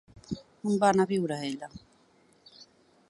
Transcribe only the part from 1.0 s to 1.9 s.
a viure ella?